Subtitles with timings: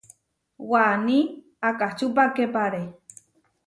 [0.69, 1.19] Waní
[1.69, 2.81] akačupakepare.